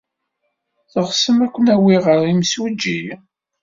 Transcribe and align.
Teɣsem 0.91 1.37
ad 1.45 1.51
ken-awiɣ 1.53 2.03
ɣer 2.09 2.21
yimsujji? 2.27 3.01